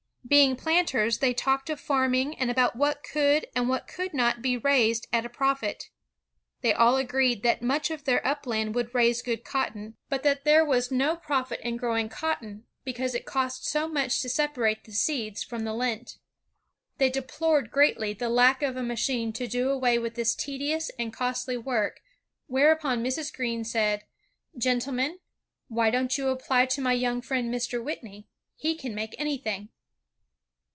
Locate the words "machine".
18.83-19.33